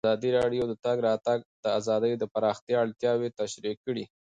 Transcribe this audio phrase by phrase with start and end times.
[0.07, 1.39] ازادي راډیو د د تګ راتګ
[1.79, 4.05] ازادي د پراختیا اړتیاوې تشریح کړي.